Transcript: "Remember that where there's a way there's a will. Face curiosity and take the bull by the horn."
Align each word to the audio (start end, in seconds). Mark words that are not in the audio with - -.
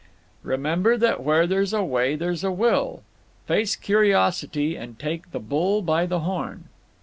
"Remember 0.41 0.97
that 0.97 1.21
where 1.21 1.45
there's 1.45 1.73
a 1.73 1.83
way 1.83 2.15
there's 2.15 2.43
a 2.43 2.51
will. 2.51 3.03
Face 3.45 3.75
curiosity 3.75 4.75
and 4.75 4.97
take 4.97 5.29
the 5.31 5.39
bull 5.39 5.83
by 5.83 6.07
the 6.07 6.21
horn." 6.21 6.63